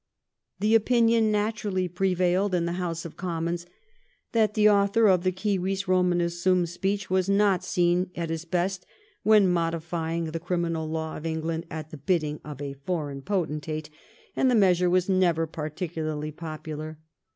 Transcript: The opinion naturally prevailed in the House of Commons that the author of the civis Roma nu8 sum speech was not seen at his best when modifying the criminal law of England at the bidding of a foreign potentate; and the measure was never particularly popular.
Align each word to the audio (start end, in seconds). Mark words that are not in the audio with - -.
The 0.59 0.73
opinion 0.73 1.31
naturally 1.31 1.87
prevailed 1.87 2.55
in 2.55 2.65
the 2.65 2.71
House 2.81 3.05
of 3.05 3.17
Commons 3.17 3.67
that 4.31 4.55
the 4.55 4.67
author 4.67 5.07
of 5.07 5.23
the 5.23 5.31
civis 5.37 5.87
Roma 5.87 6.15
nu8 6.15 6.31
sum 6.41 6.65
speech 6.65 7.11
was 7.11 7.29
not 7.29 7.63
seen 7.63 8.09
at 8.15 8.31
his 8.31 8.43
best 8.43 8.87
when 9.21 9.47
modifying 9.47 10.31
the 10.31 10.39
criminal 10.39 10.89
law 10.89 11.17
of 11.17 11.27
England 11.27 11.67
at 11.69 11.91
the 11.91 11.97
bidding 11.97 12.41
of 12.43 12.59
a 12.63 12.73
foreign 12.73 13.21
potentate; 13.21 13.91
and 14.35 14.49
the 14.49 14.55
measure 14.55 14.89
was 14.89 15.07
never 15.07 15.45
particularly 15.45 16.31
popular. 16.31 16.97